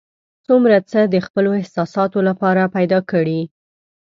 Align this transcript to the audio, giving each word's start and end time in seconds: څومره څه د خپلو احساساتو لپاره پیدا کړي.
څومره 0.45 0.77
څه 0.91 0.99
د 1.13 1.15
خپلو 1.25 1.49
احساساتو 1.59 2.19
لپاره 2.29 2.71
پیدا 2.75 2.99
کړي. 3.11 3.41